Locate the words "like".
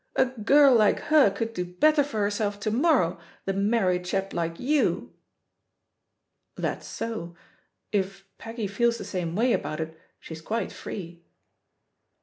0.73-0.99, 4.33-4.55